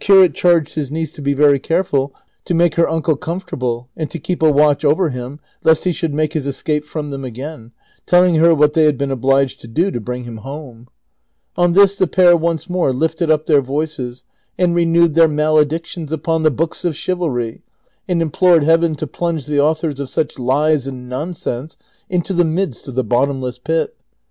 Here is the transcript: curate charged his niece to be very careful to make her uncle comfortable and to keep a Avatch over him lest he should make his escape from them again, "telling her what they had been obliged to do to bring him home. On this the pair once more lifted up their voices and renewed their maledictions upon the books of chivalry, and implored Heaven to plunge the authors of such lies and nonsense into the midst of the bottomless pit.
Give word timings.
curate 0.00 0.32
charged 0.34 0.72
his 0.74 0.90
niece 0.90 1.12
to 1.12 1.20
be 1.20 1.34
very 1.34 1.58
careful 1.58 2.14
to 2.46 2.54
make 2.54 2.76
her 2.76 2.88
uncle 2.88 3.14
comfortable 3.14 3.90
and 3.94 4.10
to 4.10 4.18
keep 4.18 4.40
a 4.42 4.46
Avatch 4.46 4.86
over 4.86 5.10
him 5.10 5.38
lest 5.64 5.84
he 5.84 5.92
should 5.92 6.14
make 6.14 6.32
his 6.32 6.46
escape 6.46 6.82
from 6.82 7.10
them 7.10 7.26
again, 7.26 7.72
"telling 8.06 8.36
her 8.36 8.54
what 8.54 8.72
they 8.72 8.84
had 8.84 8.96
been 8.96 9.10
obliged 9.10 9.60
to 9.60 9.68
do 9.68 9.90
to 9.90 10.00
bring 10.00 10.24
him 10.24 10.38
home. 10.38 10.88
On 11.58 11.74
this 11.74 11.94
the 11.94 12.06
pair 12.06 12.34
once 12.38 12.70
more 12.70 12.90
lifted 12.90 13.30
up 13.30 13.44
their 13.44 13.60
voices 13.60 14.24
and 14.56 14.74
renewed 14.74 15.14
their 15.14 15.28
maledictions 15.28 16.10
upon 16.10 16.42
the 16.42 16.50
books 16.50 16.82
of 16.86 16.96
chivalry, 16.96 17.60
and 18.08 18.22
implored 18.22 18.62
Heaven 18.62 18.94
to 18.94 19.06
plunge 19.06 19.44
the 19.44 19.60
authors 19.60 20.00
of 20.00 20.08
such 20.08 20.38
lies 20.38 20.86
and 20.86 21.06
nonsense 21.06 21.76
into 22.08 22.32
the 22.32 22.44
midst 22.46 22.88
of 22.88 22.94
the 22.94 23.04
bottomless 23.04 23.58
pit. 23.58 23.94